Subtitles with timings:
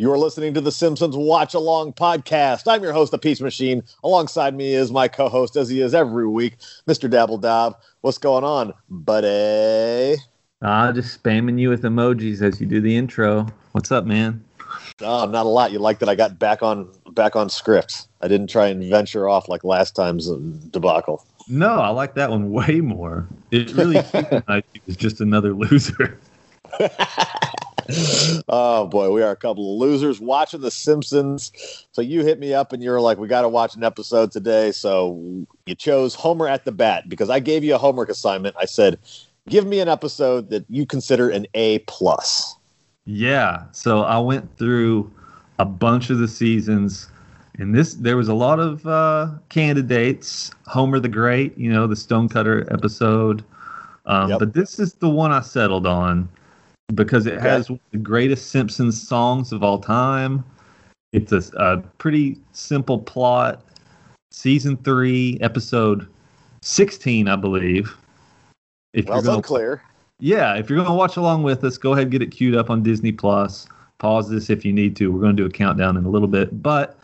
[0.00, 2.72] You are listening to the Simpsons Watch Along podcast.
[2.72, 3.82] I'm your host, the Peace Machine.
[4.04, 7.10] Alongside me is my co-host, as he is every week, Mr.
[7.10, 7.76] Dabble Dab.
[8.02, 10.14] What's going on, buddy?
[10.62, 13.48] Ah, just spamming you with emojis as you do the intro.
[13.72, 14.44] What's up, man?
[15.00, 15.72] Oh, not a lot.
[15.72, 18.06] You like that I got back on back on script.
[18.20, 20.30] I didn't try and venture off like last time's
[20.70, 21.26] debacle.
[21.48, 23.26] No, I like that one way more.
[23.50, 23.96] It really
[24.86, 26.16] was just another loser.
[28.48, 31.52] oh boy, we are a couple of losers watching The Simpsons.
[31.92, 34.72] So you hit me up and you're like, we got to watch an episode today.
[34.72, 38.56] So you chose Homer at the Bat because I gave you a homework assignment.
[38.58, 38.98] I said,
[39.48, 42.56] give me an episode that you consider an A plus.
[43.06, 43.64] Yeah.
[43.72, 45.10] So I went through
[45.58, 47.10] a bunch of the seasons.
[47.58, 50.50] And this, there was a lot of uh, candidates.
[50.66, 53.42] Homer the Great, you know, the Stonecutter episode.
[54.04, 54.38] Um, yep.
[54.38, 56.28] But this is the one I settled on
[56.94, 57.48] because it okay.
[57.48, 60.44] has the greatest Simpsons songs of all time.
[61.12, 63.64] It's a, a pretty simple plot.
[64.30, 66.06] Season three, episode
[66.62, 67.96] sixteen, I believe.
[68.92, 69.82] If well, you're gonna, unclear.
[70.20, 72.56] Yeah, if you're going to watch along with us, go ahead and get it queued
[72.56, 73.66] up on Disney Plus.
[73.98, 75.12] Pause this if you need to.
[75.12, 76.98] We're going to do a countdown in a little bit, but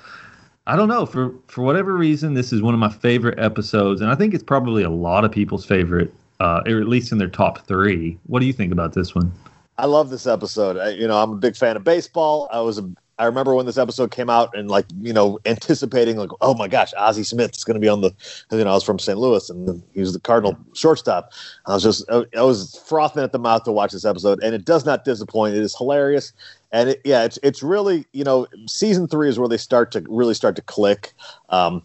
[0.67, 4.11] I don't know for for whatever reason, this is one of my favorite episodes, and
[4.11, 7.29] I think it's probably a lot of people's favorite, uh, or at least in their
[7.29, 8.19] top three.
[8.27, 9.33] What do you think about this one?
[9.77, 10.77] I love this episode.
[10.77, 12.49] I, you know, I'm a big fan of baseball.
[12.53, 16.17] I was a I remember when this episode came out and like you know anticipating
[16.17, 18.13] like oh my gosh Ozzie Smith is going to be on the
[18.51, 19.19] you know I was from St.
[19.19, 21.33] Louis and he was the Cardinal shortstop.
[21.67, 24.65] I was just I was frothing at the mouth to watch this episode and it
[24.65, 25.55] does not disappoint.
[25.55, 26.33] It is hilarious
[26.73, 30.05] and it, yeah it's it's really you know season three is where they start to
[30.09, 31.13] really start to click.
[31.51, 31.83] Um,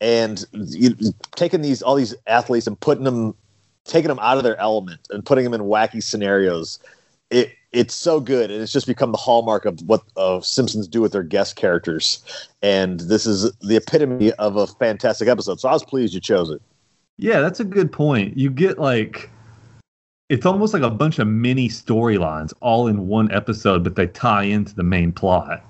[0.00, 0.96] and you,
[1.36, 3.36] taking these all these athletes and putting them
[3.84, 6.80] taking them out of their element and putting them in wacky scenarios
[7.32, 11.00] it it's so good and it's just become the hallmark of what uh, simpsons do
[11.00, 12.22] with their guest characters.
[12.60, 15.58] And this is the epitome of a fantastic episode.
[15.58, 16.60] So i was pleased you chose it.
[17.16, 18.36] Yeah that's a good point.
[18.36, 19.30] You get like
[20.28, 24.44] it's almost like a bunch of mini storylines all in one episode but they tie
[24.44, 25.64] into the main plot.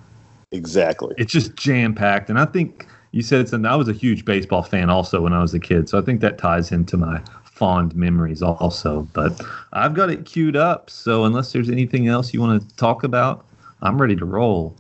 [0.51, 1.15] Exactly.
[1.19, 4.25] It's just jam packed and i think you said it's and i was a huge
[4.25, 7.23] baseball fan also when i was a kid so i think that ties into my
[7.63, 9.03] fond memories also.
[9.13, 9.41] But
[9.73, 10.91] I've got it queued up.
[10.91, 13.47] So unless there's anything else you want to talk about,
[13.83, 14.77] I'm ready to roll.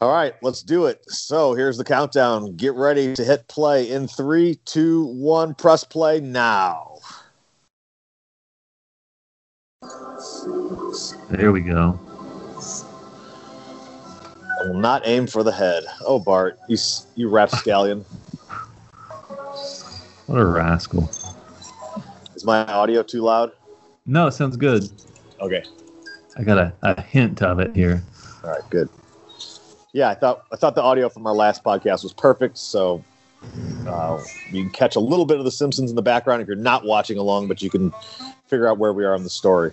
[0.00, 1.08] All right, let's do it.
[1.08, 2.56] So here's the countdown.
[2.56, 5.54] Get ready to hit play in three, two, one.
[5.54, 6.98] Press play now.
[11.30, 12.00] There we go.
[14.60, 15.84] I will not aim for the head.
[16.04, 16.78] Oh, Bart, you
[17.14, 18.00] you rapscallion.
[20.26, 21.08] what a rascal.
[22.44, 23.52] Is my audio too loud?
[24.04, 24.86] No, it sounds good.
[25.40, 25.64] Okay.
[26.36, 28.02] I got a, a hint of it here.
[28.44, 28.90] All right, good.
[29.94, 32.58] Yeah, I thought I thought the audio from our last podcast was perfect.
[32.58, 33.02] So
[33.86, 36.54] uh, you can catch a little bit of The Simpsons in the background if you're
[36.54, 37.94] not watching along, but you can
[38.46, 39.72] figure out where we are in the story.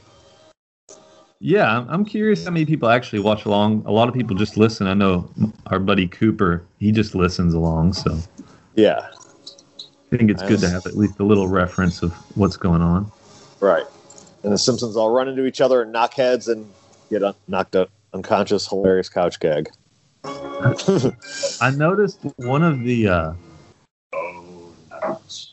[1.42, 3.84] Yeah, I'm curious how many people actually watch along.
[3.86, 4.88] A lot of people just listen.
[4.88, 5.30] I know
[5.66, 7.92] our buddy Cooper, he just listens along.
[7.92, 8.18] So
[8.76, 9.10] yeah,
[10.12, 13.10] I think it's good to have at least a little reference of what's going on.
[13.62, 13.86] Right.
[14.44, 16.70] And the Simpsons all run into each other and knock heads and
[17.10, 18.68] get un- knocked out unconscious.
[18.68, 19.70] Hilarious couch gag.
[20.26, 23.34] I noticed one of the uh,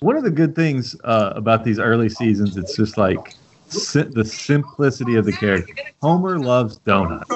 [0.01, 2.57] one of the good things uh, about these early seasons.
[2.57, 3.37] It's just like
[3.69, 5.73] si- the simplicity of the character.
[6.03, 7.31] Homer loves donuts.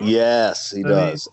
[0.00, 1.28] Yes, he does.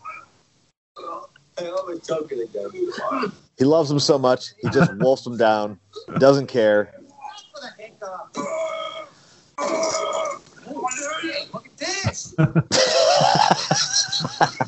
[3.57, 5.79] He loves them so much, he just wolfs them down.
[6.19, 6.93] Doesn't care.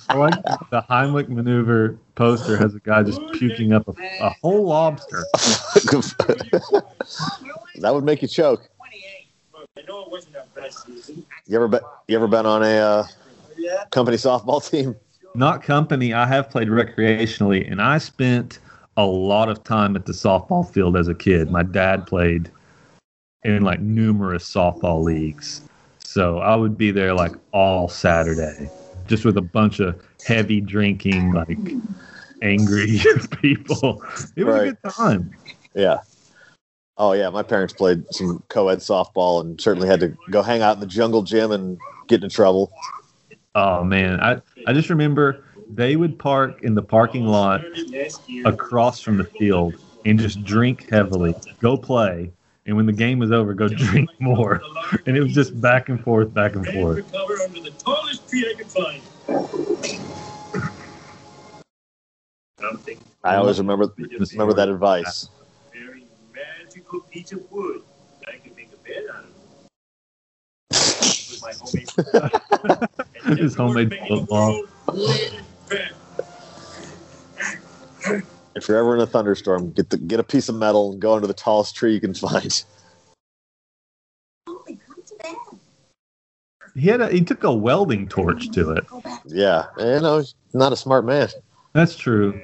[0.09, 0.33] I like
[0.71, 5.23] the Heimlich maneuver poster has a guy just puking up a, a whole lobster.
[7.75, 8.67] that would make you choke.
[11.47, 11.81] You ever been?
[12.07, 13.07] You ever been on a uh,
[13.91, 14.95] company softball team?
[15.35, 16.13] Not company.
[16.13, 18.59] I have played recreationally, and I spent
[18.97, 21.51] a lot of time at the softball field as a kid.
[21.51, 22.51] My dad played
[23.43, 25.61] in like numerous softball leagues.
[25.99, 28.69] So I would be there like all Saturday,
[29.07, 31.57] just with a bunch of heavy drinking, like
[32.41, 32.99] angry
[33.41, 34.03] people.
[34.35, 34.67] It was right.
[34.69, 35.35] a good time.
[35.75, 35.99] Yeah.
[36.97, 40.73] Oh yeah, my parents played some co-ed softball and certainly had to go hang out
[40.73, 42.73] in the jungle gym and get in trouble.
[43.59, 47.59] Oh man, I I just remember they would park in the parking lot
[48.45, 49.75] across from the field
[50.05, 52.31] and just drink heavily, go play,
[52.65, 54.61] and when the game was over, go drink more.
[55.05, 56.99] And it was just back and forth, back and forth.
[56.99, 59.01] Recover under the tallest tree I can find.
[62.61, 65.27] Something I always remember remember that advice.
[65.73, 67.81] very magical piece of wood
[68.21, 69.31] that I can make a bed out of.
[71.29, 73.08] With my homemade football.
[73.37, 74.63] His homemade football.
[78.55, 81.13] If you're ever in a thunderstorm, get the get a piece of metal and go
[81.13, 82.63] under the tallest tree you can find.
[84.47, 85.35] Only come to bed.
[86.75, 88.85] He had a, he took a welding torch to it.
[89.25, 91.29] Yeah, you know, he's not a smart man.
[91.73, 92.41] That's true.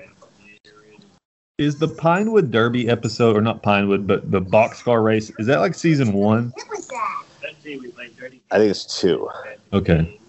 [1.57, 5.74] Is the Pinewood Derby episode, or not Pinewood, but the boxcar race, is that like
[5.74, 6.50] season one?
[6.50, 7.24] What was that?
[7.42, 8.42] That day we played dirty.
[8.51, 9.30] I think it's two.
[9.71, 10.19] Okay.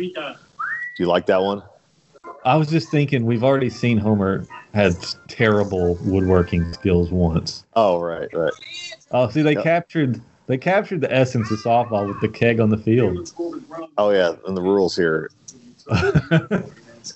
[0.00, 0.14] Three.
[0.14, 0.34] Do
[0.98, 1.62] you like that one?
[2.44, 4.96] I was just thinking, we've already seen Homer had
[5.28, 7.64] terrible woodworking skills once.
[7.74, 8.52] Oh, right, right.
[9.10, 9.64] Oh, see, they Yep.
[9.64, 13.30] captured they captured the essence of softball with the keg on the field.
[13.98, 15.30] Oh, yeah, and the rules here.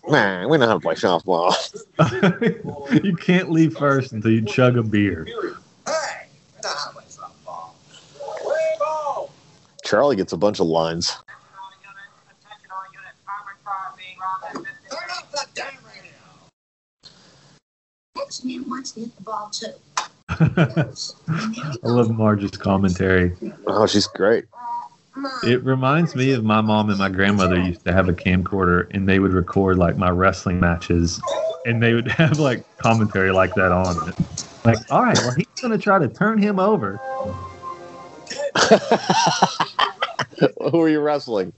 [0.08, 1.52] Man, we know how to play softball.
[3.04, 5.24] you can't leave first until you chug a beer.
[5.24, 5.32] Hey,
[6.62, 7.70] know how to play softball.
[8.40, 9.30] Play ball.
[9.84, 11.16] Charlie gets a bunch of lines.
[18.24, 19.66] Next man wants to hit the ball too.
[20.30, 20.86] I
[21.86, 23.36] love Marge's commentary.
[23.66, 24.46] Oh, she's great.
[25.14, 28.88] Uh, it reminds me of my mom and my grandmother used to have a camcorder
[28.92, 31.20] and they would record like my wrestling matches
[31.66, 34.14] and they would have like commentary like that on it.
[34.64, 36.96] Like, all right, well, he's going to try to turn him over.
[40.70, 41.52] Who are you wrestling?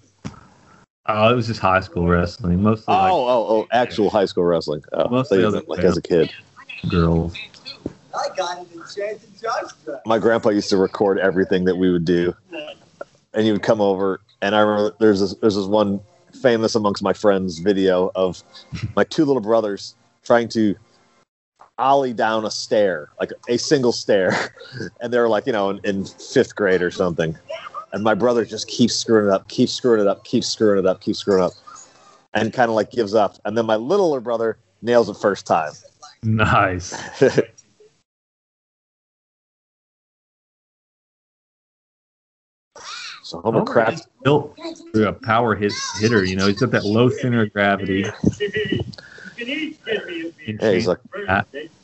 [1.08, 4.24] Oh, it was just high school wrestling, mostly Oh, like oh, oh, oh actual high
[4.24, 4.82] school wrestling.
[4.92, 6.32] Oh, Most I thought you of the meant, like as a kid.
[6.88, 7.36] Girls.
[8.14, 10.02] I got it in chance to judge that.
[10.06, 12.34] My grandpa used to record everything that we would do,
[13.34, 14.20] and he would come over.
[14.42, 16.00] And I remember there's this, there's this one
[16.40, 18.42] famous amongst my friends video of
[18.94, 20.74] my two little brothers trying to
[21.78, 24.54] ollie down a stair, like a single stair,
[25.00, 27.36] and they're like you know in, in fifth grade or something.
[27.92, 30.86] And my brother just keeps screwing it up, keeps screwing it up, keeps screwing it
[30.86, 31.52] up, keeps screwing it up,
[32.34, 33.36] and kind of like gives up.
[33.44, 35.72] And then my littler brother nails it first time.
[36.26, 36.90] Nice.
[43.22, 44.58] so Homer Homer built
[44.92, 46.24] through a power hit hitter.
[46.24, 47.98] You know, he's got that low center of gravity.
[47.98, 48.12] You
[49.36, 50.58] can each give me a beer.
[50.60, 50.98] Yeah, he's like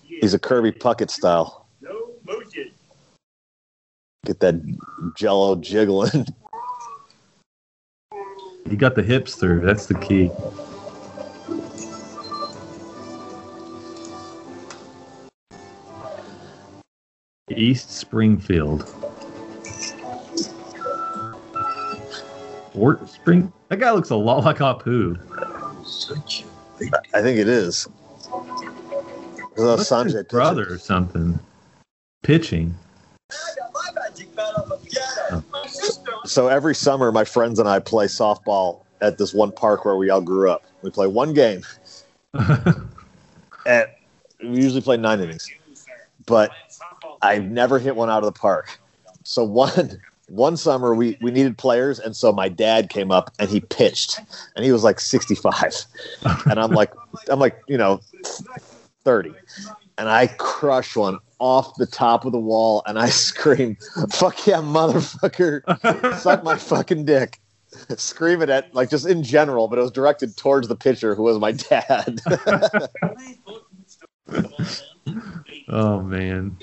[0.02, 1.68] he's a Kirby Puckett style.
[4.26, 4.54] Get that
[5.16, 6.26] Jello jiggling.
[8.68, 9.60] He got the hips through.
[9.60, 10.30] That's the key.
[17.56, 18.88] East Springfield.
[22.72, 23.52] Fort Spring.
[23.68, 25.18] That guy looks a lot like Apu.
[25.86, 26.44] Such
[27.14, 27.88] I think it is.
[29.56, 31.38] That's What's his Sanjay brother or something.
[32.22, 32.74] Pitching.
[33.30, 35.44] I got my magic man on the piano.
[35.52, 36.10] My sister.
[36.24, 40.10] So every summer, my friends and I play softball at this one park where we
[40.10, 40.64] all grew up.
[40.82, 41.62] We play one game,
[42.34, 43.86] and
[44.42, 45.50] we usually play nine innings.
[46.26, 46.52] But
[47.22, 48.78] I've never hit one out of the park.
[49.24, 53.50] So one one summer we we needed players, and so my dad came up and
[53.50, 54.20] he pitched,
[54.56, 55.74] and he was like sixty five,
[56.46, 56.92] and I'm like
[57.28, 58.00] I'm like you know
[59.04, 59.32] thirty,
[59.98, 63.76] and I crush one off the top of the wall, and I scream,
[64.10, 67.38] "Fuck yeah, motherfucker!" Suck my fucking dick.
[67.96, 71.22] Scream it at like just in general, but it was directed towards the pitcher who
[71.22, 72.20] was my dad.
[75.68, 76.56] oh man.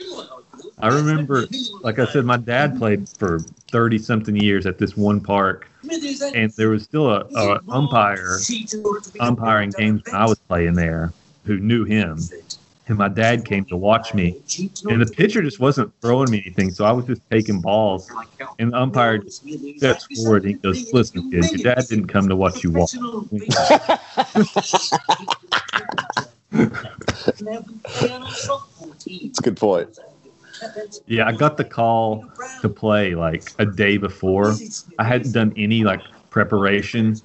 [0.82, 1.46] I remember,
[1.82, 3.40] like I said, my dad played for
[3.72, 5.68] thirty something years at this one park,
[6.34, 8.40] and there was still a, a umpire
[9.20, 11.12] umpiring games when I was playing there
[11.46, 12.20] who knew him.
[12.88, 14.42] And my dad came to watch me,
[14.90, 18.10] and the pitcher just wasn't throwing me anything, so I was just taking balls.
[18.58, 19.44] And the umpire just
[19.78, 22.90] steps forward and he goes, "Listen, kid, your dad didn't come to watch you walk."
[29.06, 30.00] It's a good point.
[31.08, 32.26] Yeah, I got the call
[32.62, 34.56] to play like a day before.
[34.98, 37.16] I hadn't done any like preparation.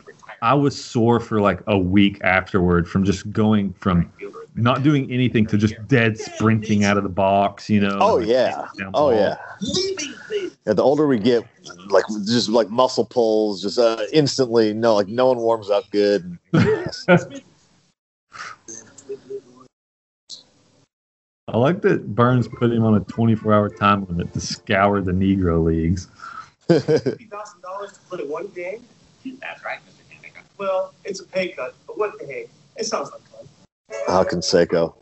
[0.43, 4.13] I was sore for like a week afterward from just going from
[4.55, 7.99] not doing anything to just dead sprinting out of the box, you know.
[8.01, 8.69] Oh yeah.
[8.93, 9.37] Oh yeah.
[10.67, 11.45] Yeah, the older we get,
[11.89, 14.73] like just like muscle pulls, just uh, instantly.
[14.73, 16.39] No, like no one warms up good.
[21.55, 25.63] I like that Burns put him on a 24-hour time limit to scour the Negro
[25.63, 26.09] leagues.
[26.67, 28.83] Fifty thousand dollars to play one game?
[29.41, 30.03] That's right, Mr.
[30.13, 30.43] Canseco.
[30.59, 32.47] Well, it's a pay cut, but what the heck?
[32.77, 33.47] It sounds like fun.
[34.09, 34.97] How can Seiko?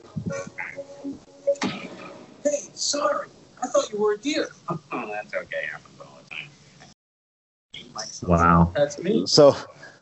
[1.63, 3.29] Hey, sorry.
[3.63, 4.51] I thought you were a deer.
[4.69, 5.65] Oh, that's okay.
[5.71, 8.29] Happens all the time.
[8.29, 8.73] Wow.
[8.77, 9.25] That's me.
[9.27, 9.57] So,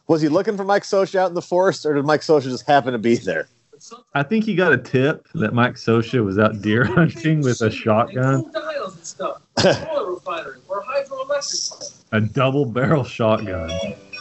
[0.08, 2.66] was he looking for Mike Scioscia out in the forest, or did Mike Scioscia just
[2.66, 3.46] happen to be there?
[3.90, 7.40] But sometimes I think he got a tip that Mike Scioscia was out deer hunting
[7.40, 9.42] with a shotgun, And cool dials and stuff.
[9.90, 11.78] Oil refinery or hydroelectric
[12.10, 12.24] plant.
[12.24, 13.70] a double barrel shotgun.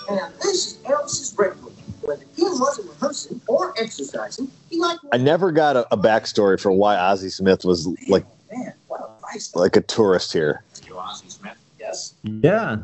[0.09, 1.73] And this is Elvis's Redwood.
[2.01, 5.05] When the wasn't rehearsing or exercising, he liked.
[5.11, 9.21] I never got a, a backstory for why Ozzie Smith was like Man, what a
[9.31, 10.63] nice like a tourist here.
[10.87, 11.57] You Ozzie Smith?
[11.79, 12.15] Yes.
[12.23, 12.77] Yeah.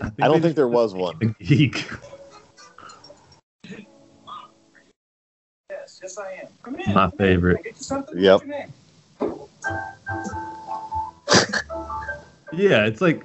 [0.00, 1.16] I don't think there was one.
[1.40, 1.86] a geek.
[6.02, 6.46] Yes, yes I am.
[6.62, 6.94] Come in.
[6.94, 7.56] My favorite.
[7.56, 8.18] Can I get you something?
[8.18, 8.40] Yep.
[8.40, 8.72] What's your name?
[12.54, 13.22] Yeah, it's like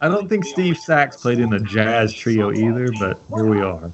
[0.00, 3.90] I don't think Steve Sax played in a jazz trio either, but here we are.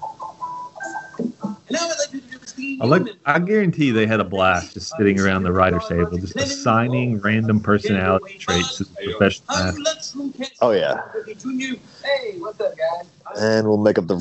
[1.21, 1.29] I'd
[1.71, 3.03] like you to do the Steve I like.
[3.03, 3.19] Newman.
[3.25, 7.61] I guarantee they had a blast just sitting around the writers' table, just assigning random
[7.61, 10.15] personality traits to the professional athletes.
[10.15, 11.01] you lunchroom catch- Oh, yeah.
[11.39, 11.77] Junior.
[12.03, 13.07] Hey, what's up, guys?
[13.41, 14.21] And we'll make up the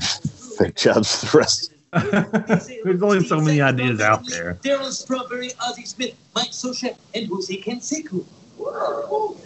[0.60, 1.74] fake jobs for the rest.
[2.83, 4.57] There's only so many ideas out there.
[4.63, 8.25] Darryl Strawberry, Ozzie Smith, Mike Scioscia, and Jose Canseco.
[8.57, 9.38] Oh,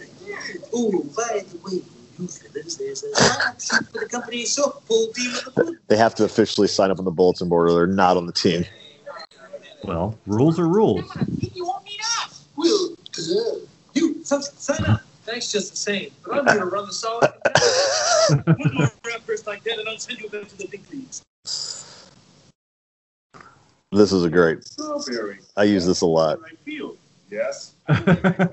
[1.16, 1.82] by the way,
[2.18, 5.76] you fellas, there's a lineup for the company's softball team the.
[5.88, 8.32] They have to officially sign up on the bulletin board, or they're not on the
[8.32, 8.64] team.
[9.82, 11.04] Well, rules are rules.
[11.52, 12.44] You won't need us.
[12.56, 12.96] Well,
[13.94, 15.00] you, sign up.
[15.24, 16.10] Thanks just the same.
[16.24, 17.32] But I'm here to run the solid.
[18.46, 21.22] Put more efforts like that and I'll send you back to the big leagues.
[23.96, 24.62] This is a great.
[24.62, 25.38] Strawberry.
[25.56, 26.38] I use this a lot.
[26.44, 26.96] I feel.
[27.30, 27.72] Yes.
[27.88, 27.94] I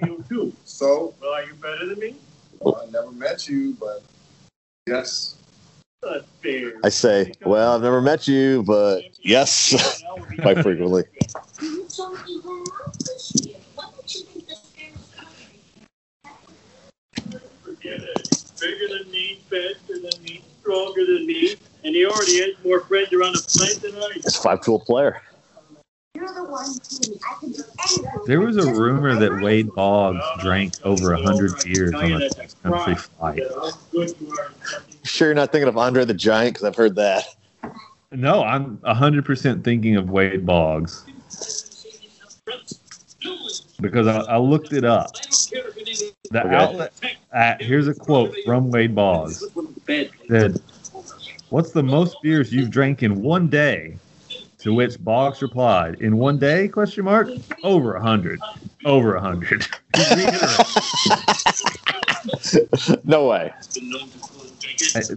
[0.01, 0.53] feel too.
[0.63, 2.15] So, Well, are you better than me?
[2.61, 4.03] well, I never met you, but
[4.87, 5.35] yes.
[6.01, 6.75] Not fair.
[6.85, 10.01] I say, well, I've never met you, but yes,
[10.41, 11.03] quite frequently.
[11.61, 12.63] You told me home
[12.99, 13.57] this year.
[13.75, 15.01] What did you think the Spanish
[17.65, 18.43] Forget it.
[18.61, 23.11] Bigger than me, faster than me, stronger than me, and he already has more friends
[23.11, 24.19] around the planet than I do.
[24.21, 25.21] It's a five tool player.
[28.25, 32.29] There was a rumor that Wade Boggs drank over a hundred beers on a
[32.63, 33.43] country flight.
[33.49, 34.51] How good you are.
[35.03, 37.25] Sure, you're not thinking of Andre the Giant because I've heard that.
[38.11, 41.05] No, I'm hundred percent thinking of Wade Boggs
[43.81, 45.13] because I, I looked it up.
[46.31, 46.93] The outlet.
[47.33, 49.43] Uh, here's a quote from Wade Boggs.
[50.29, 50.61] Said,
[51.49, 53.97] "What's the most beers you've drank in one day?"
[54.63, 57.29] To which Boggs replied, "In one day?" Question mark.
[57.63, 58.39] Over a hundred.
[58.85, 59.67] Over a hundred.
[63.03, 63.51] No way.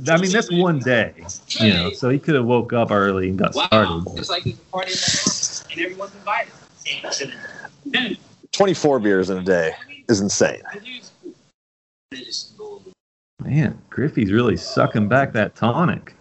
[0.08, 1.14] I mean, that's one day,
[1.60, 1.90] you know.
[1.90, 3.66] So he could have woke up early and got Wow.
[3.66, 4.18] started.
[4.18, 6.52] It's like there's a party in the house and everyone's invited.
[8.52, 9.72] 24 beers in a day
[10.08, 10.62] is insane.
[13.44, 16.14] Man, Griffey's really sucking back that tonic.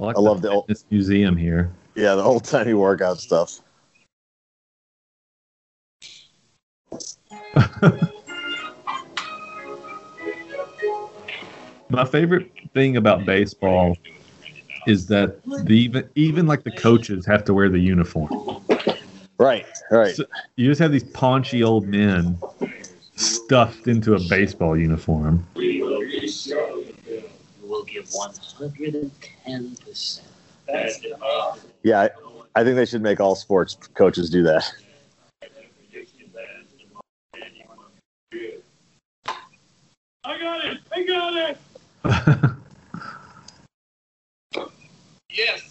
[0.00, 1.70] Like I love the old, this museum here.
[1.94, 3.60] yeah, the old timey workout stuff.
[11.90, 13.96] My favorite thing about baseball
[14.86, 18.30] is that the even even like the coaches have to wear the uniform.
[19.38, 20.14] Right, right.
[20.14, 20.24] So-
[20.56, 22.38] You just have these paunchy old men
[23.16, 25.46] stuffed into a baseball uniform.
[28.12, 28.18] We
[28.58, 30.20] will give 110%.
[30.66, 31.12] that's it.
[31.22, 32.10] Uh, Yeah, I,
[32.60, 34.70] I think they should make all sports coaches do that.
[40.24, 40.78] I got it.
[40.92, 42.50] I got it.
[45.32, 45.62] Yes.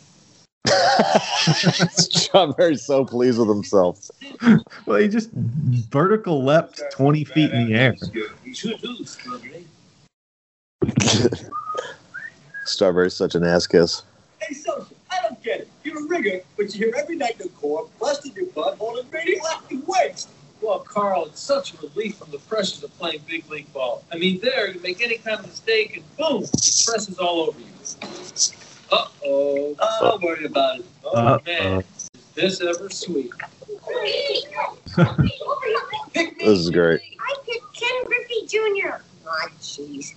[1.98, 4.10] Strawberry's so pleased with himself.
[4.86, 7.96] well, he just vertical leapt 20 feet in the air.
[8.46, 9.65] You should do, Strawberry.
[12.70, 14.04] Strawberry's such an ass kiss.
[14.42, 15.68] Hey, Scioscia, I don't get it.
[15.84, 19.10] You're a rigger, but you're here every night in the court, busting your butt, holding
[19.12, 20.30] radioactive waste.
[20.62, 24.04] Well, Carl, it's such a relief from the pressures of playing big league ball.
[24.12, 26.52] I mean, there, you make any kind of mistake and boom, it
[26.86, 27.66] presses all over you.
[28.92, 29.76] Uh oh.
[29.80, 30.86] Oh, don't worry about it.
[31.06, 31.42] Oh, Uh-oh.
[31.46, 31.84] man.
[32.04, 33.32] Is this ever sweet?
[36.14, 36.46] Pick me.
[36.46, 37.02] This is great.
[37.20, 39.02] I picked Ken Griffey Jr.
[39.28, 40.14] Oh, jeez.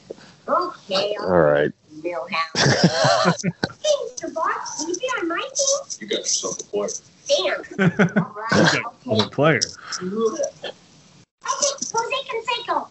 [0.49, 1.71] Okay, All right.
[2.03, 3.43] Milhouse.
[3.45, 4.33] hey, Mr.
[4.35, 5.79] Boss, you be on my team?
[6.01, 7.09] You got yourself a boyfriend.
[7.29, 7.61] Damn.
[8.17, 8.83] All right.
[9.07, 9.25] Well, Okay.
[9.25, 9.61] the player.
[10.03, 12.89] Okay, Jose Canseco.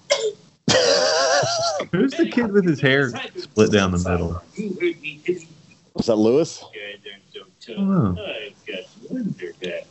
[1.91, 4.41] Who's the kid with his hair split down the middle?
[4.55, 5.47] You heard me, Timmy.
[5.95, 6.63] Was that Lewis?
[6.63, 7.75] I'm so tough.
[7.77, 8.15] Oh.
[8.17, 9.85] I've got wonder back.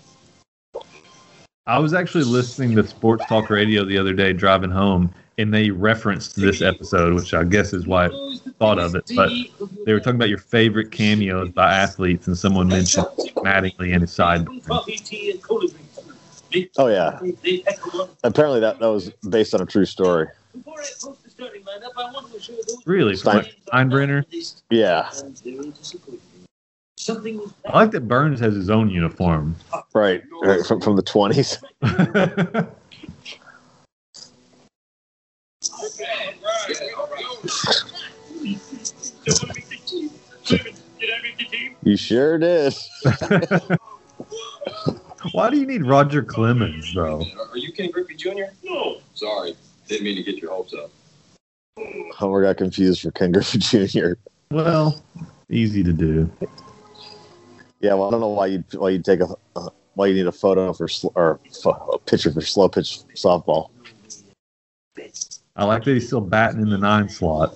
[1.67, 5.71] I was actually listening to Sports Talk Radio the other day driving home, and they
[5.71, 9.11] referenced this episode, which I guess is why I thought of it.
[9.17, 9.31] But
[9.87, 13.07] they were talking about your favorite cameos by athletes, and someone mentioned
[13.37, 14.67] Mattingly and his sideburns.
[14.67, 16.03] Coffee, tea, and cola drinks.
[16.53, 17.19] They- Oh, yeah.
[17.43, 18.11] they pack a lot.
[18.25, 20.27] Apparently, that, that was based on a true story.
[20.53, 23.15] Before I post the starting lineup, I want to assure those Really?
[23.17, 24.25] Stein- Steinbrenner?
[24.69, 26.21] Yeah, I'm very disappointed.
[26.97, 29.57] Something I like that Burns has his own uniform.
[29.95, 30.23] right.
[30.43, 31.63] right from, from the 20s.
[41.83, 42.75] You sure did.
[45.33, 47.25] Why do you need Roger Clemens, though?
[47.51, 48.53] Are you Ken Griffey Jr.?
[48.63, 48.99] No.
[49.15, 49.55] Sorry,
[49.89, 50.91] didn't mean to get your hopes up.
[52.17, 54.13] Homer got confused for Ken Griffey Jr.
[54.51, 55.03] Well,
[55.49, 56.31] easy to do.
[57.81, 60.27] Yeah, well, I don't know why you why you take a uh, why you need
[60.27, 63.71] a photo for sl- or pho- a picture for slow pitch softball.
[65.61, 67.51] I like that he's still batting in the nine slot.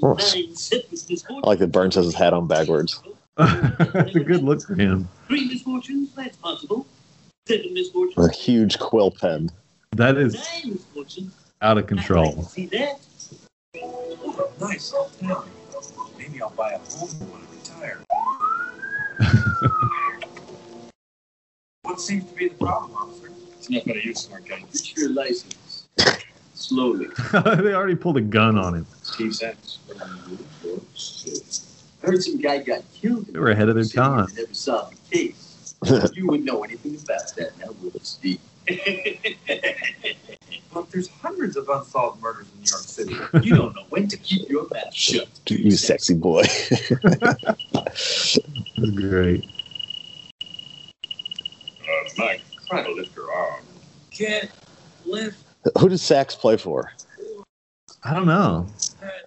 [0.00, 0.36] course.
[0.36, 3.02] I like that Burns has his hat on backwards.
[3.38, 5.08] It's a good look for him.
[5.26, 6.86] Three misfortunes, that's possible.
[7.48, 8.28] Seven misfortunes.
[8.28, 9.48] A huge quill pen.
[9.92, 10.36] That is
[11.62, 12.34] out of control.
[12.34, 13.00] to See that?
[14.60, 14.92] Nice.
[16.18, 18.04] Maybe I'll buy a home when I retire.
[21.80, 23.30] what seems to be the problem, officer?
[23.56, 24.60] It's not going to use smart gun.
[24.70, 25.54] Get your license.
[26.70, 27.08] Slowly.
[27.32, 28.86] they already pulled a gun on him.
[29.02, 29.78] Steve Sax.
[32.00, 33.26] Heard some guy got killed.
[33.26, 34.26] in They were ahead of their time.
[34.26, 35.74] and Never solved the case.
[36.14, 38.38] you wouldn't know anything about that now, would you, Steve?
[40.72, 43.14] Look, there's hundreds of unsolved murders in New York City.
[43.42, 45.26] You don't know when to keep your mouth shut.
[45.48, 46.44] You sexy boy.
[47.72, 48.38] That's
[48.94, 49.44] great.
[51.82, 53.64] Uh, Mike, try to lift your arm.
[54.12, 54.48] Can't
[55.04, 55.42] lift.
[55.78, 56.92] Who does Sax play for?
[58.02, 58.66] I don't know.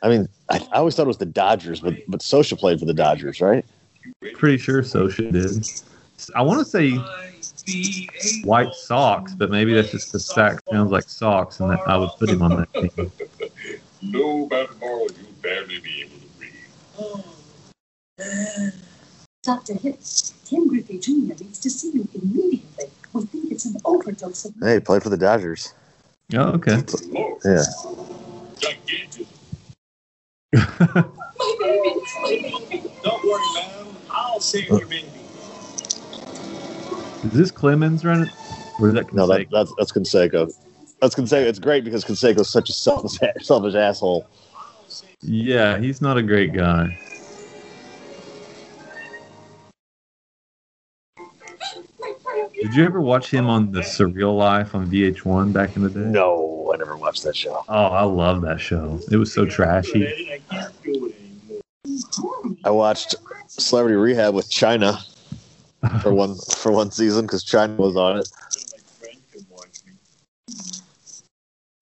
[0.01, 2.85] I mean, I, I always thought it was the Dodgers, but but Scioscia played for
[2.85, 3.63] the Dodgers, right?
[4.33, 5.67] Pretty sure Scioscia did.
[6.35, 6.97] I want to say
[8.43, 12.09] White Sox, but maybe that's just the sack sounds like socks, and that I would
[12.17, 13.11] put him on that team.
[14.01, 16.53] No, about tomorrow you'll barely be able to breathe.
[16.99, 17.23] Oh.
[19.43, 19.75] Dr.
[19.75, 21.11] Hitz, Tim Griffey Jr.
[21.11, 22.85] needs to see you immediately.
[23.13, 25.73] We think it's an overdose of Hey, he played for the Dodgers.
[26.35, 26.83] Oh, okay.
[27.45, 27.63] Yeah.
[28.57, 29.27] gigantic.
[30.53, 31.03] my
[31.59, 32.51] baby.
[32.51, 32.91] my baby.
[33.03, 33.87] Don't worry, ma'am.
[34.09, 35.09] I'll save your baby.
[37.23, 38.29] Is this Clemens running?
[38.79, 40.51] Or is that No, that, that's that's Canseco.
[41.01, 41.45] That's Canseco.
[41.45, 44.27] It's great because Canseco's such a selfish, selfish asshole.
[45.21, 46.97] Yeah, he's not a great guy.
[52.63, 55.99] Did you ever watch him on The Surreal Life on VH1 back in the day?
[55.99, 57.61] No, I never watched that show.
[57.67, 59.01] Oh, I love that show.
[59.11, 60.07] It was so trashy.
[60.31, 62.57] I can't do it anymore.
[62.63, 63.15] I watched
[63.47, 64.97] Celebrity Rehab with Chyna
[66.01, 68.31] for one for one season because Chyna was on it.
[68.31, 69.91] My friend can watch me.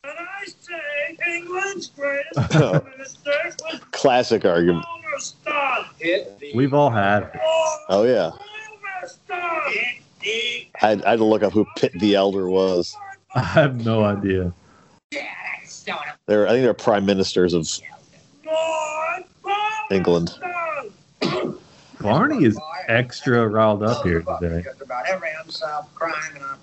[0.03, 3.31] And I say England's greatest minister
[3.71, 4.83] was Classic argument.
[4.85, 5.93] Homer Stott.
[5.99, 7.39] Hit the We've all had it.
[7.87, 9.73] Oh yeah, Homer Stott.
[10.23, 12.95] I had, I had to look up who Pitt the Elder was.
[13.35, 14.53] I have no idea.
[15.11, 17.67] They were, I think they're prime ministers of
[19.89, 20.37] England.
[21.99, 24.65] Barney is extra riled up here today.
[24.81, 26.57] About every unsolved crime in our.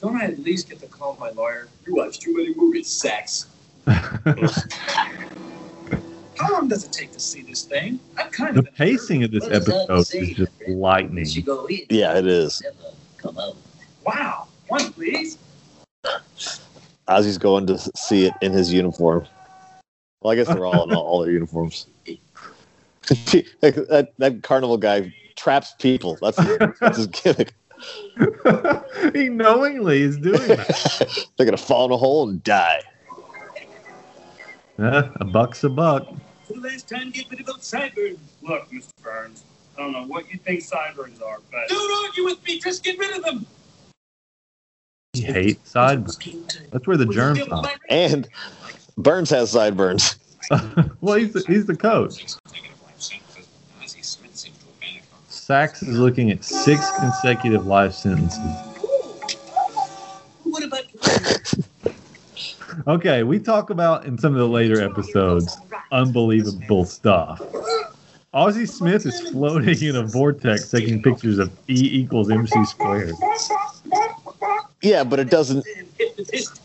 [0.00, 1.68] Don't I at least get to call my lawyer?
[1.86, 3.46] You watch too many movies, Sax.
[6.38, 7.98] How long does it take to see this thing?
[8.16, 11.24] I'm kind The of in a pacing of this What episode say, is just lightning.
[11.26, 12.62] You go in, Yeah, it is.
[13.16, 13.36] come.
[14.04, 14.46] Wow.
[14.68, 15.38] One, please.
[17.08, 19.26] Ozzy's going to see it in his uniform.
[20.20, 21.86] Well, I guess they're all in all, all their uniforms.
[23.08, 26.18] that, that carnival guy traps people.
[26.20, 26.36] That's,
[26.80, 27.54] that's his gimmick.
[29.14, 31.26] he knowingly is doing that.
[31.36, 32.80] They're gonna fall in a hole and die.
[34.78, 36.08] Yeah, a buck's a buck.
[36.48, 38.18] For the last time, get rid of those sideburns.
[38.40, 38.88] Look, Mr.
[39.02, 39.44] Burns,
[39.76, 42.58] I don't know what you think sideburns are, but Don't argue with me.
[42.58, 43.44] Just get rid of them.
[45.12, 46.16] He hates sideburns.
[46.70, 47.70] That's where the germs Still are.
[47.90, 48.26] And
[48.96, 50.18] Burns has sideburns.
[51.02, 52.24] well, he's the, he's the coach.
[55.28, 58.40] Sax is looking at six consecutive life sentences.
[62.86, 65.58] Okay, we talk about in some of the later episodes
[65.92, 67.40] unbelievable stuff.
[68.34, 73.14] Ozzie Smith is floating in a vortex taking pictures of E equals MC squared.
[74.82, 75.64] Yeah, but it doesn't
[75.98, 76.60] hypnotist?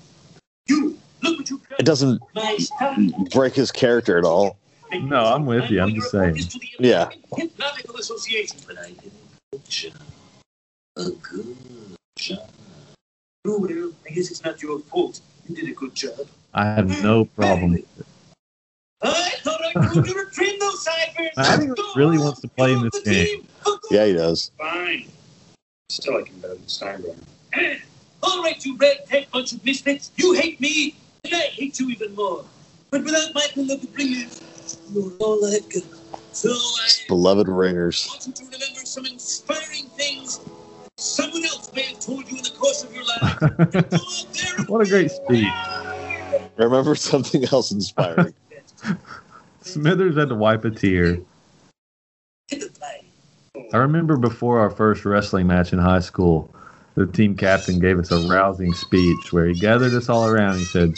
[0.67, 1.79] You look what you got.
[1.79, 2.21] it doesn't
[3.31, 4.57] break his character at all.
[4.91, 5.81] No, I'm with you.
[5.81, 6.37] I'm just saying.
[6.79, 7.09] Yeah.
[7.35, 8.93] Hypnotical Association, but I a
[9.51, 9.93] good job.
[10.97, 11.57] A good
[12.17, 12.49] job.
[13.45, 15.19] Well, I guess it's not your fault.
[15.49, 16.27] You did a good job.
[16.53, 17.71] I have no problem.
[17.71, 18.05] with it.
[19.03, 21.29] I thought I could never train those ciphers.
[21.37, 23.47] I think he really wants to play in this game.
[23.91, 24.51] Yeah, he does.
[24.57, 25.09] Fine.
[25.89, 27.81] Still like him better than Steinbrenner.
[28.23, 30.11] All right, you red tech bunch of misfits.
[30.15, 32.45] You hate me, and I hate you even more.
[32.89, 34.41] But without my beloved bringers,
[34.93, 35.83] you're all I've got.
[36.31, 38.07] So I Beloved ringers.
[38.09, 40.39] want you to remember some inspiring things
[40.97, 43.37] someone else may have told you in the course of your life.
[43.41, 45.47] And go out there and What a great speech.
[46.57, 48.33] Remember something else inspiring.
[49.61, 51.19] Smithers had to wipe a tear.
[52.47, 53.05] hit the play.
[53.73, 56.53] I remember before our first wrestling match in high school,
[56.95, 60.59] the team captain gave us a rousing speech where he gathered us all around.
[60.59, 60.95] He said,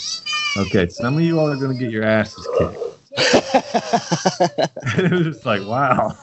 [0.58, 2.76] Okay, some of you all are going to get your asses kicked.
[4.96, 6.16] and it was just like, wow.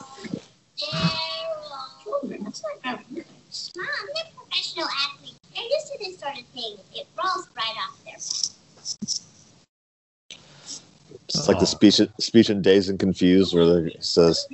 [2.04, 3.72] Children, that's not very nice.
[3.76, 5.40] Mom, they're professional athletes.
[5.56, 6.78] They're used to this sort of thing.
[6.96, 8.50] It rolls right off their back.
[11.36, 11.66] It's like the oh.
[11.66, 14.48] speech speech in Dazed and Confused where it says,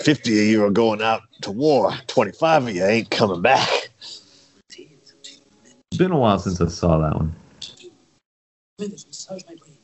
[0.00, 3.90] 50 of you are going out to war, 25 of you ain't coming back.
[4.68, 7.34] It's been a while since I saw that one.
[8.78, 9.78] Smithers, massage my brain.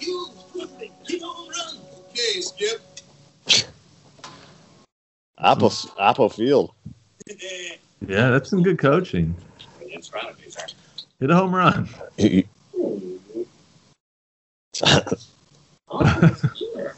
[0.00, 1.78] You, Smithers, hit a home run.
[2.10, 2.80] Okay, Skip.
[5.38, 6.72] Apple, Apple Field.
[7.28, 9.36] Yeah, that's some good coaching.
[9.96, 10.66] It's trying to be there.
[11.20, 11.88] Hit a home run.
[15.88, 16.04] Oh,
[16.54, 16.94] here.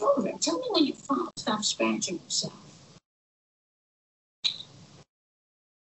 [0.00, 1.30] Children, tell me when you fall.
[1.36, 2.54] Stop scratching yourself.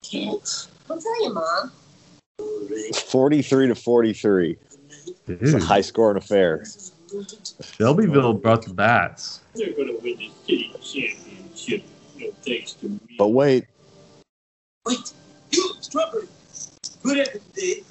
[0.04, 1.72] Kids, I'll tell you, Mom.
[2.94, 4.58] 43 to 43.
[5.28, 6.64] It's a high scoring affair.
[7.62, 9.42] Shelbyville brought the bats.
[9.56, 11.84] They're going to win the city championship.
[12.18, 13.00] No thanks to me.
[13.18, 13.66] But wait,
[14.86, 15.14] Wait,
[15.52, 16.28] you, Strawberry.
[17.04, 17.84] Good effort today.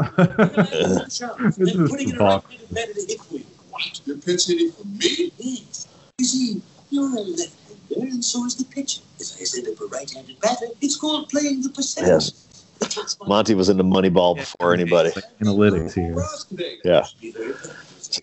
[1.06, 2.44] This and is putting in a Bach.
[2.48, 3.44] right-handed batter to hit for you.
[3.70, 4.00] What?
[4.04, 5.32] You're pinch hitting for me?
[5.38, 5.86] Yes.
[6.18, 9.02] You see, you're a left-hander, and so is the pitcher.
[9.18, 12.08] If I send up a right-handed batter, it's called playing the percentage.
[12.10, 12.64] Yes.
[12.80, 15.10] It takes my- Monty was into Moneyball before anybody.
[15.14, 16.76] Like analytics here.
[16.84, 17.04] Yeah.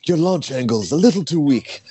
[0.06, 1.82] Your launch angle is a little too weak.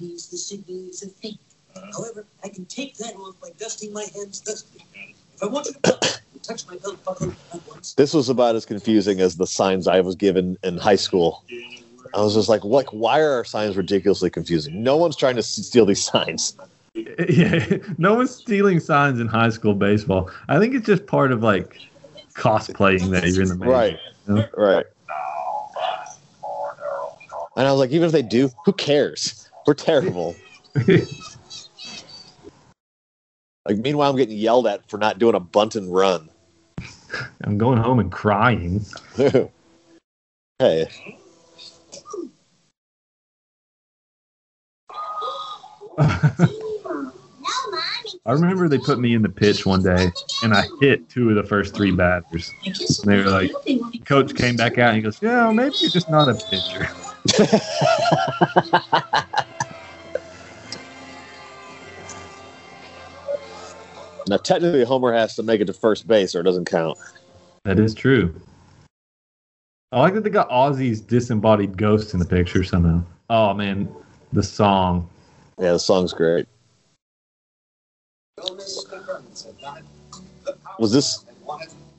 [0.00, 1.38] means the signal is a fake.
[1.92, 4.42] However, I can take that off by dusting my hands.
[4.46, 7.94] If I want to touch, my belt buckle at once.
[7.94, 11.42] This was about as confusing as the signs I was given in high school.
[12.14, 12.94] I was just like, what?
[12.94, 14.82] Why are our signs ridiculously confusing?
[14.82, 16.56] No one's trying to steal these signs.
[16.94, 20.30] yeah, no one's stealing signs in high school baseball.
[20.48, 21.78] I think it's just part of like
[22.36, 23.70] cosplaying that you're in the major.
[23.70, 23.98] Right.
[24.28, 24.46] Yeah.
[24.56, 24.86] Right.
[27.56, 29.48] And I was like, even if they do, who cares?
[29.66, 30.36] We're terrible.
[33.66, 36.28] Like, meanwhile, I'm getting yelled at for not doing a bunt and run.
[37.42, 38.84] I'm going home and crying.
[40.58, 40.86] hey.
[48.26, 50.10] I remember they put me in the pitch one day
[50.42, 52.52] and I hit two of the first three batters.
[52.64, 55.52] Guess They were like, nothing when it Coach came back out and he goes, Yeah,
[55.52, 56.88] maybe you're just not a pitcher.
[64.28, 66.98] now technically Homer has to make it to first base or it doesn't count.
[67.62, 68.34] That is true.
[69.92, 73.04] I like that they got Ozzy's disembodied ghost in the picture somehow.
[73.30, 73.88] Oh man,
[74.32, 75.08] the song.
[75.60, 76.48] Yeah, the song's great.
[80.78, 81.24] Was this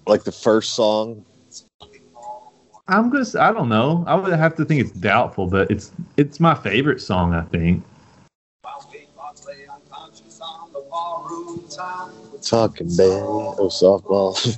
[0.05, 1.23] like the first song?
[2.87, 3.25] I'm gonna.
[3.39, 4.03] I don't know.
[4.07, 7.33] I would have to think it's doubtful, but it's it's my favorite song.
[7.33, 7.83] I think.
[12.41, 13.23] Talking bad.
[13.23, 14.57] Oh, softball.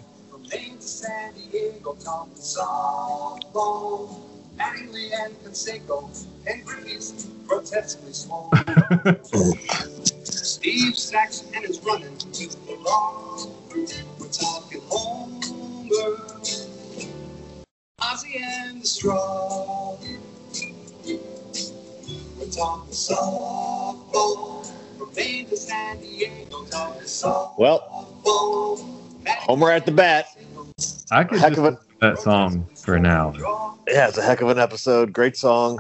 [4.58, 8.51] Mattingly and Canseco, and Griffey's grotesquely small.
[10.23, 13.58] Steve Saxon is running to the law.
[13.69, 13.86] We're
[14.32, 16.17] talking Homer,
[18.01, 19.95] Ozzy and the Straw.
[22.38, 24.65] We're talking softball
[24.97, 26.65] from Maine to San Diego.
[26.65, 27.58] Talking softball.
[27.60, 28.89] Well,
[29.27, 30.25] Homer at the bat.
[31.12, 33.34] I could Heck of a- that song for an hour.
[33.88, 35.13] Yeah, it's a heck of an episode.
[35.13, 35.79] Great song.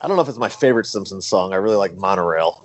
[0.00, 1.52] I don't know if it's my favorite Simpsons song.
[1.52, 2.64] I really like Monorail.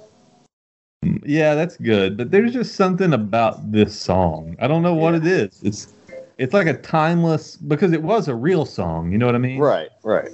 [1.27, 2.15] Yeah, that's good.
[2.15, 4.55] But there's just something about this song.
[4.59, 5.17] I don't know what Yeah.
[5.19, 5.59] it is.
[5.61, 5.93] It's
[6.37, 9.11] it's like a timeless because it was a real song.
[9.11, 9.59] You know what I mean?
[9.59, 10.29] Right, right.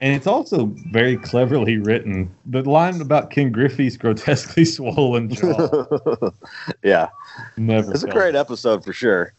[0.00, 2.30] And it's also very cleverly written.
[2.44, 6.30] The line about Ken Griffey's grotesquely swollen jaw.
[6.84, 7.08] yeah,
[7.56, 7.90] never.
[7.92, 9.32] it's a great episode for sure.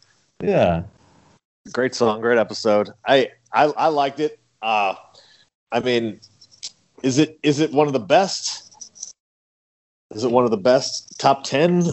[0.44, 0.84] Yeah.
[1.72, 2.90] Great song, great episode.
[3.08, 4.40] I I, I liked it.
[4.62, 4.96] Uh,
[5.72, 6.20] I mean,
[7.04, 8.67] is it is it one of the best?
[10.12, 11.84] Is it one of the best top ten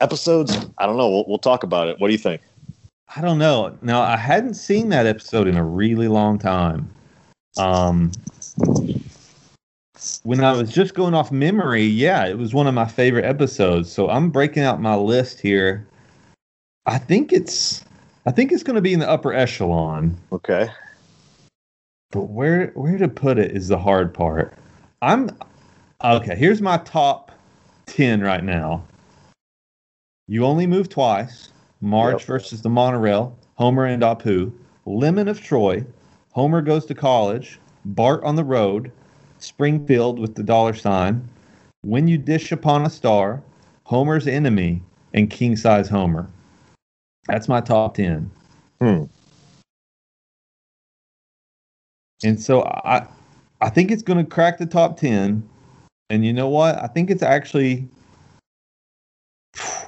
[0.00, 0.56] episodes?
[0.78, 1.08] I don't know.
[1.08, 1.98] We'll, we'll talk about it.
[2.00, 2.42] What do you think?
[3.14, 3.76] I don't know.
[3.82, 6.90] Now I hadn't seen that episode in a really long time.
[7.56, 8.10] Um
[10.24, 13.90] when I was just going off memory, yeah, it was one of my favorite episodes.
[13.90, 15.86] So I'm breaking out my list here.
[16.84, 17.84] I think it's
[18.26, 20.68] I think it's going to be in the upper echelon, Okay.
[22.10, 24.52] but where where to put it is the hard part.
[25.00, 25.30] I'm
[26.04, 27.30] okay, here's my top
[27.86, 28.84] 10 right now.
[30.28, 31.50] You only move twice.
[31.80, 32.26] Marge Yep.
[32.26, 33.36] versus the monorail.
[33.54, 34.52] Homer and Apu.
[34.84, 35.84] Lemon of Troy.
[36.32, 37.58] Homer goes to college.
[37.84, 38.90] Bart on the road.
[39.38, 41.28] Springfield with the dollar sign.
[41.82, 43.42] When you dish upon a star.
[43.84, 44.82] Homer's enemy
[45.14, 46.28] and king size Homer.
[47.28, 48.30] That's my top 10.
[48.80, 49.04] Hmm.
[52.24, 53.06] And so I
[53.60, 55.48] I think it's going to crack the top 10.
[56.10, 56.82] And you know what?
[56.82, 57.88] I think it's actually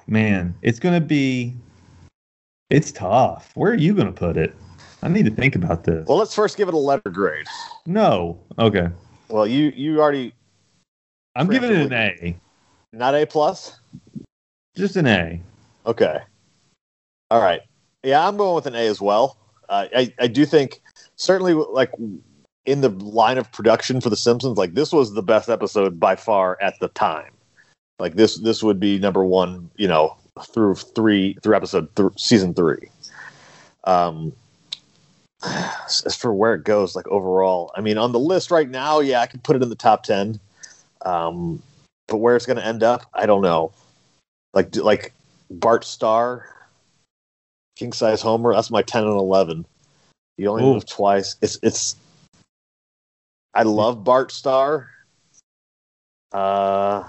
[0.06, 1.54] man, it's going to be
[2.70, 3.52] it's tough.
[3.54, 4.54] Where are you going to put it?
[5.02, 6.06] I need to think about this.
[6.08, 7.46] Well, let's first give it a letter grade.
[7.86, 8.38] no.
[8.58, 8.88] Okay.
[9.28, 10.32] Well, you you already
[11.36, 12.36] I'm giving it an A.
[12.92, 13.78] not A plus.
[14.76, 15.40] Just an A.
[15.86, 16.18] Okay.
[17.30, 17.60] All right.
[18.02, 19.36] Yeah, I'm going with an A as well.
[19.68, 20.80] Uh, I I do think
[21.16, 21.92] certainly like
[22.68, 26.16] in the line of production for The Simpsons, like this was the best episode by
[26.16, 27.32] far at the time.
[27.98, 30.16] Like this this would be number one, you know,
[30.52, 32.90] through three through episode th- season three.
[33.84, 34.34] Um,
[35.42, 39.20] as for where it goes, like overall, I mean, on the list right now, yeah,
[39.20, 40.38] I could put it in the top ten.
[41.02, 41.62] Um,
[42.06, 43.72] but where it's going to end up, I don't know.
[44.52, 45.14] Like like
[45.50, 46.44] Bart Star,
[47.76, 48.52] King Size Homer.
[48.52, 49.64] That's my ten and eleven.
[50.36, 50.74] You only Ooh.
[50.74, 51.36] move twice.
[51.40, 51.96] It's it's.
[53.54, 54.90] I love Bart Star.
[56.32, 57.04] Uh,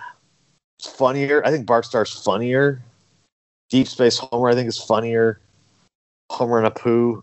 [0.80, 1.46] it's funnier.
[1.46, 2.82] I think Bart Star's funnier.
[3.70, 5.40] Deep Space Homer, I think, is funnier.
[6.32, 7.22] Homer and Apu.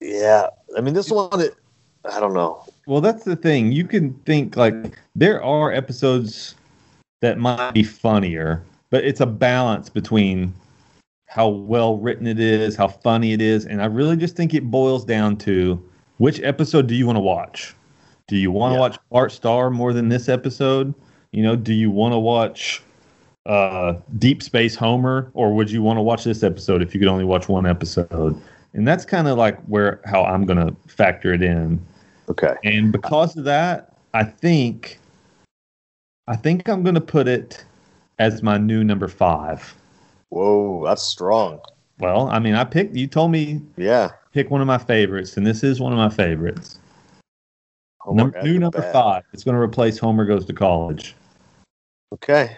[0.00, 0.46] Yeah,
[0.76, 1.54] I mean, this one, it,
[2.10, 2.64] I don't know.
[2.86, 3.72] Well, that's the thing.
[3.72, 6.54] You can think like there are episodes
[7.20, 10.54] that might be funnier, but it's a balance between
[11.26, 14.70] how well written it is, how funny it is, and I really just think it
[14.70, 15.82] boils down to
[16.20, 17.74] which episode do you want to watch?
[18.28, 18.80] Do you want to Yeah.
[18.80, 20.92] watch Bart Star more than this episode?
[21.32, 22.82] You know, do you want to watch
[23.46, 27.08] uh, Deep Space Homer, or would you want to watch this episode if you could
[27.08, 28.38] only watch one episode?
[28.74, 31.80] And that's kind of like where how I'm gonna factor it in.
[32.28, 32.54] Okay.
[32.64, 34.98] And because of that, I think
[36.28, 37.64] I think I'm going to put it
[38.18, 39.74] as my new number 5.
[40.28, 41.60] Whoa, that's strong.
[41.98, 44.10] Well, I mean, I picked you told me Yeah.
[44.32, 46.78] Pick one of my favorites and this is one of my favorites.
[48.00, 48.92] Homer Num- at new number bat.
[48.92, 49.24] 5.
[49.32, 51.14] It's going to replace Homer goes to college.
[52.14, 52.56] Okay.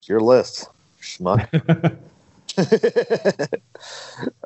[0.00, 0.68] It's your list,
[1.00, 1.48] schmuck.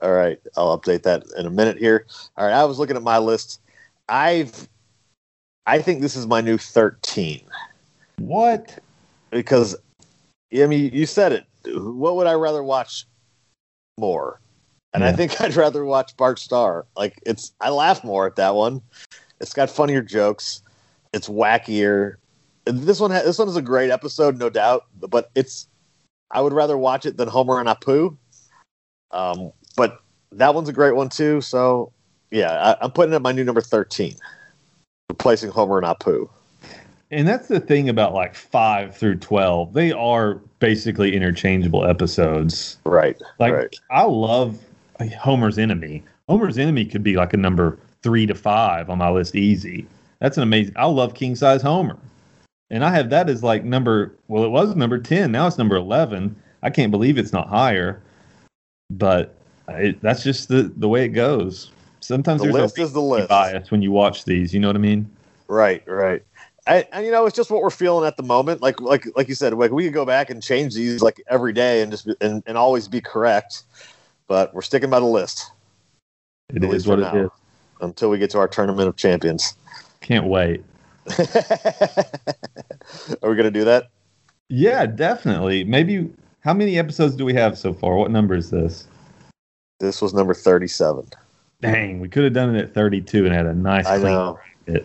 [0.03, 2.07] All right, I'll update that in a minute here.
[2.37, 3.61] All right, I was looking at my list.
[4.09, 4.69] I've,
[5.67, 7.41] I think this is my new thirteen
[8.19, 8.79] What?
[9.31, 9.75] because,
[10.55, 11.47] I mean, you said it.
[11.67, 13.07] What would I rather watch
[13.99, 14.41] more?
[14.95, 16.87] And I think I'd rather watch Bart Star.
[16.97, 18.81] Like it's, I laugh more at that one.
[19.41, 20.63] It's got funnier jokes.
[21.13, 22.17] It's wackier.
[22.65, 24.87] This one, ha- this one is a great episode, no doubt.
[25.01, 25.69] But it's,
[26.31, 28.17] I would rather watch it than Homer and Apu.
[29.11, 30.01] Um, but
[30.33, 31.41] that one's a great one too.
[31.41, 31.93] So
[32.31, 34.17] yeah, I, I'm putting it my new number thirteen,
[35.09, 36.29] replacing Homer and Apu.
[37.11, 39.73] And that's the thing about like 5 through 12.
[39.73, 42.79] They are basically interchangeable episodes.
[42.85, 43.17] Right.
[43.39, 43.77] Like right.
[43.91, 44.59] I love
[45.21, 46.03] Homer's enemy.
[46.29, 49.87] Homer's Enemy could be like a number three to five on my list, easy.
[50.21, 50.75] That's an amazing.
[50.77, 51.99] I love King Size Homer,
[52.71, 54.15] and I have that as like number.
[54.29, 55.33] Well, it was number ten.
[55.33, 56.35] Now it's number eleven.
[56.63, 58.01] I can't believe it's not higher,
[58.91, 59.35] but
[59.69, 61.71] it, that's just the the way it goes.
[62.01, 63.29] Sometimes The there's list a is the list.
[63.29, 64.55] bias when you watch these.
[64.55, 65.11] You know what I mean?
[65.49, 66.23] Right, right.
[66.67, 68.63] I, and you know, it's just what we're feeling at the moment.
[68.63, 71.53] Like, like, like you said, like we could go back and change these like every
[71.53, 73.65] day and just be, and, and always be correct.
[74.29, 75.51] But we're sticking by the list
[76.53, 77.17] It At is what it now.
[77.25, 77.31] is.
[77.81, 79.55] until we get to our tournament of champions.
[80.01, 80.63] Can't wait.
[83.23, 83.89] Are we gonna do that?
[84.49, 85.65] Yeah, definitely.
[85.65, 86.11] Maybe.
[86.41, 87.97] How many episodes do we have so far?
[87.97, 88.87] What number is this?
[89.81, 91.07] This was number thirty-seven.
[91.61, 94.39] Dang, we could have done it at 32 and had a nice I know.
[94.67, 94.81] We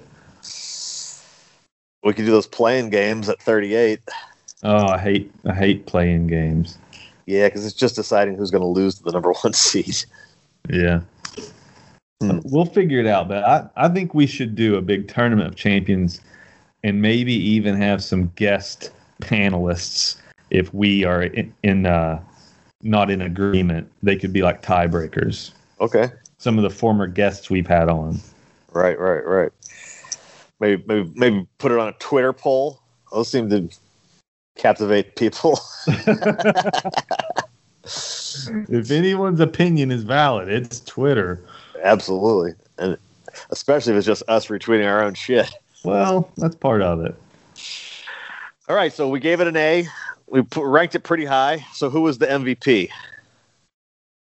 [2.14, 4.00] could do those playing games at thirty-eight.
[4.64, 6.78] Oh, I hate I hate playing games.
[7.30, 10.04] Yeah, because it's just deciding who's going to lose to the number one seed.
[10.68, 11.02] Yeah.
[12.20, 12.40] Hmm.
[12.44, 15.56] We'll figure it out, but I, I think we should do a big tournament of
[15.56, 16.22] champions
[16.84, 18.90] and maybe even have some guest
[19.22, 22.20] panelists if we are in, in uh,
[22.82, 23.88] not in agreement.
[24.02, 25.52] They could be like tiebreakers.
[25.82, 26.08] Okay.
[26.40, 28.20] Some of the former guests we've had on.
[28.72, 29.52] Right, right, right.
[30.60, 32.82] Maybe, maybe, maybe put it on a Twitter poll.
[33.12, 33.70] Those seem to
[34.60, 35.60] captivate people.
[38.68, 41.42] if anyone's opinion is valid, it's Twitter.
[41.82, 42.98] Absolutely, and
[43.50, 45.50] especially if it's just us retweeting our own shit.
[45.84, 47.16] Well, that's part of it.
[48.68, 49.88] All right, so we gave it an A.
[50.28, 51.66] We put, ranked it pretty high.
[51.74, 52.90] So who was the MVP?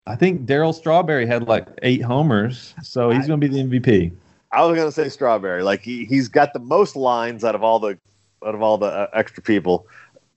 [0.06, 4.12] I think Darryl Strawberry had like eight homers, so he's going to be the MVP.
[4.52, 5.62] I was gonna say Strawberry.
[5.62, 7.96] Like he, he's got the most lines out of all the
[8.44, 9.86] out of all the uh, extra people,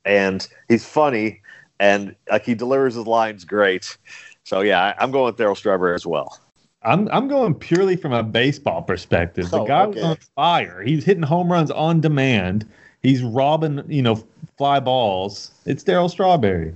[0.05, 1.41] and he's funny
[1.79, 3.97] and like he delivers his lines great.
[4.43, 6.39] So yeah, I, I'm going with Darryl Strawberry as well.
[6.83, 9.49] I'm I'm going purely from a baseball perspective.
[9.49, 10.01] The Oh, guy okay.
[10.01, 10.81] was on fire.
[10.81, 12.69] He's hitting home runs on demand.
[13.01, 14.21] He's robbing, you know,
[14.57, 15.51] fly balls.
[15.65, 16.73] It's Darryl Strawberry.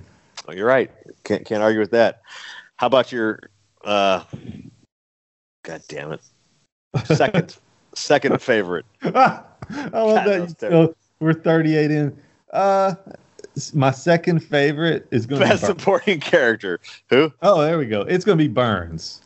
[0.48, 0.92] Oh, you're right.
[1.24, 2.22] Can't can't argue with that.
[2.78, 3.50] How about your
[3.84, 4.24] uh
[5.64, 6.22] God damn it.
[7.06, 7.58] Second
[7.96, 8.86] second favorite.
[9.04, 10.58] I love God, that.
[10.60, 12.18] that You was we're 38 in.
[12.52, 12.96] Uh,
[13.74, 15.50] my second favorite is going to be.
[15.52, 15.80] Best Burns.
[15.80, 16.80] supporting character.
[17.10, 17.32] Who?
[17.42, 18.02] Oh, there we go.
[18.02, 19.22] It's going to be Burns.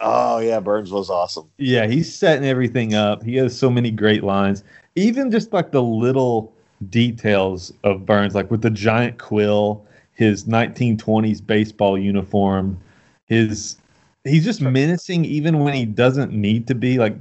[0.00, 1.48] Oh yeah, Burns was awesome.
[1.56, 3.22] Yeah, he's setting everything up.
[3.22, 4.62] He has so many great lines.
[4.94, 6.52] Even just like the little
[6.90, 12.78] details of Burns, like with the giant quill, his 1920s baseball uniform,
[13.24, 13.76] his
[14.24, 17.14] he's just menacing even when he doesn't need to be like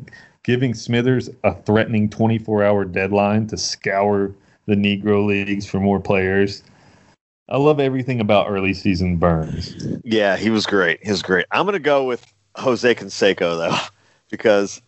[0.43, 4.33] giving Smithers a threatening 24-hour deadline to scour
[4.65, 6.63] the Negro leagues for more players.
[7.49, 9.75] I love everything about early season Burns.
[10.03, 11.03] Yeah, he was great.
[11.03, 11.45] He was great.
[11.51, 12.25] I'm gonna go with
[12.55, 13.77] Jose Canseco though,
[14.31, 14.81] because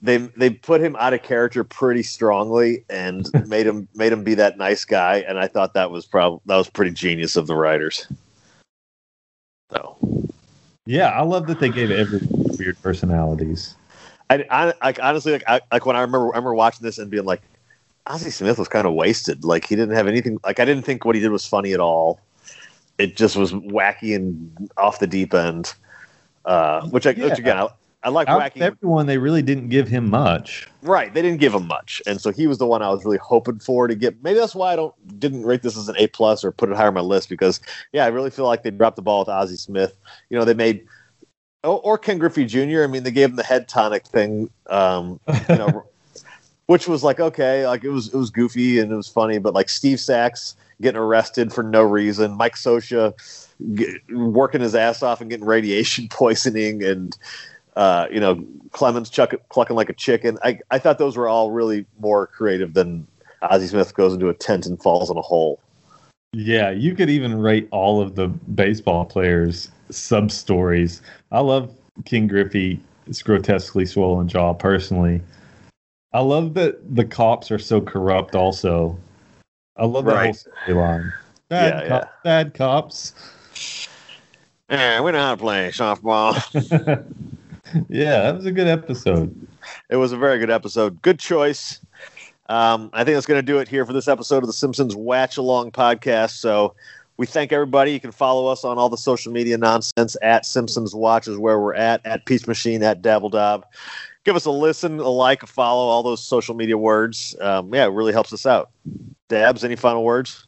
[0.00, 4.34] they they put him out of character pretty strongly and made him made him be
[4.34, 5.24] that nice guy.
[5.26, 8.06] And I thought that was probably that was pretty genius of the writers.
[9.72, 9.96] So
[10.86, 13.74] Yeah, I love that they gave everyone weird personalities.
[14.30, 17.10] I, I like honestly like I, like when I remember I remember watching this and
[17.10, 17.42] being like,
[18.06, 19.44] Ozzie Smith was kind of wasted.
[19.44, 20.38] Like he didn't have anything.
[20.44, 22.20] Like I didn't think what he did was funny at all.
[22.98, 25.74] It just was wacky and off the deep end.
[26.44, 27.28] Uh, which I Yeah.
[27.28, 27.68] which again I,
[28.02, 28.60] I like Out wacky.
[28.60, 30.68] everyone, they really didn't give him much.
[30.82, 33.16] Right, they didn't give him much, and so he was the one I was really
[33.16, 34.22] hoping for to get.
[34.22, 36.76] Maybe that's why I don't didn't rate this as an A plus or put it
[36.76, 37.60] higher on my list because
[37.92, 39.96] yeah, I really feel like they dropped the ball with Ozzie Smith.
[40.28, 40.86] You know, they made
[41.64, 42.82] or, or Ken Griffey Jr.
[42.82, 45.84] I mean, they gave him the head tonic thing, um, you know,
[46.66, 49.54] which was like okay, like it was it was goofy and it was funny, but
[49.54, 53.14] like Steve Sax getting arrested for no reason, Mike Scioscia
[53.74, 57.16] get, working his ass off and getting radiation poisoning, and
[57.76, 60.38] uh, you know Clemens chuck, clucking like a chicken.
[60.42, 63.06] I I thought those were all really more creative than
[63.42, 65.60] Ozzie Smith goes into a tent and falls in a hole.
[66.32, 71.00] Yeah, you could even rate all of the baseball players' sub stories.
[71.30, 71.70] I love
[72.04, 72.78] Ken Griffey's
[73.22, 75.20] grotesquely swollen jaw personally.
[76.14, 78.96] I love that the cops are so corrupt also.
[79.76, 80.24] I love that Right.
[80.26, 81.12] whole storyline.
[81.48, 83.12] Bad, Yeah, cop- bad cops.
[84.70, 86.34] Yeah, we know how to play softball.
[87.88, 89.34] yeah, that was a good episode.
[89.90, 91.02] It was a very good episode.
[91.02, 91.80] Good choice.
[92.48, 94.94] Um, I think that's going to do it here for this episode of the Simpsons
[94.94, 96.32] Watch Along podcast.
[96.38, 96.74] So
[97.16, 97.92] we thank everybody.
[97.92, 101.58] You can follow us on all the social media nonsense at Simpsons Watch is where
[101.58, 103.64] we're at, at Peach Machine, at Dabbledob.
[104.24, 107.36] Give us a listen, a like, a follow, all those social media words.
[107.40, 108.70] Um, yeah, it really helps us out.
[109.28, 110.46] Dabs, any final words?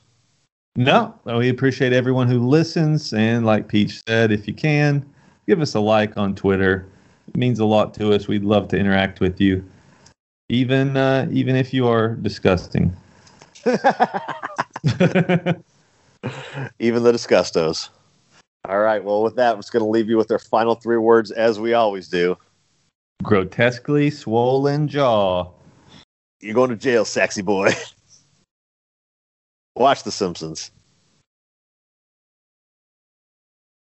[0.76, 3.12] No, we appreciate everyone who listens.
[3.12, 5.04] And like Peach said, if you can,
[5.46, 6.86] give us a like on Twitter.
[7.28, 8.28] It means a lot to us.
[8.28, 9.64] We'd love to interact with you,
[10.48, 12.94] even uh, even if you are disgusting.
[16.78, 17.88] Even the Disgustos.
[18.68, 19.02] All right.
[19.02, 21.60] Well, with that, I'm just going to leave you with our final three words, as
[21.60, 22.36] we always do.
[23.22, 25.50] Grotesquely swollen jaw.
[26.40, 27.72] You're going to jail, sexy boy.
[29.76, 30.70] Watch The Simpsons.